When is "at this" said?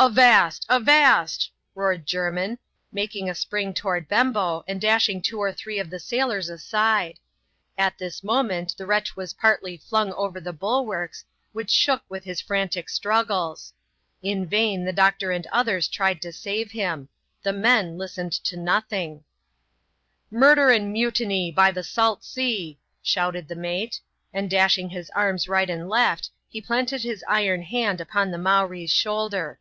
7.76-8.24